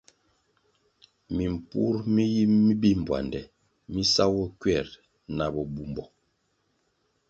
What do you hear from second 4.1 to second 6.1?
sawoh kuer na bo bumbo.